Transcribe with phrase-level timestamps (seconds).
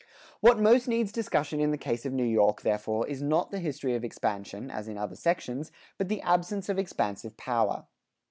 [0.39, 3.93] What most needs discussion in the case of New York, therefore, is not the history
[3.93, 7.85] of expansion as in other sections, but the absence of expansive power.